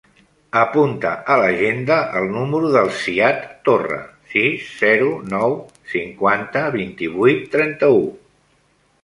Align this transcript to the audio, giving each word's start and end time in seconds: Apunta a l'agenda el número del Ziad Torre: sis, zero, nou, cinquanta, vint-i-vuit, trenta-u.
Apunta 0.59 1.09
a 1.33 1.35
l'agenda 1.41 1.97
el 2.21 2.25
número 2.37 2.71
del 2.75 2.89
Ziad 3.01 3.43
Torre: 3.69 3.99
sis, 4.33 4.73
zero, 4.79 5.13
nou, 5.35 5.55
cinquanta, 5.93 6.65
vint-i-vuit, 6.79 7.47
trenta-u. 7.59 8.03